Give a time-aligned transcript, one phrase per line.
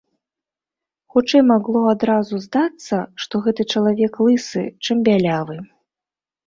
[1.15, 5.57] Хутчэй магло адразу здацца, што гэта чалавек лысы, чым бялявы.